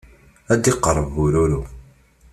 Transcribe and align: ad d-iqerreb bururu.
ad 0.53 0.59
d-iqerreb 0.63 1.09
bururu. 1.15 1.61